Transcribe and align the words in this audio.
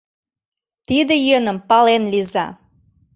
Тиде 0.87 1.15
йӧным 1.27 1.57
пален 1.69 2.03
лийза! 2.11 2.47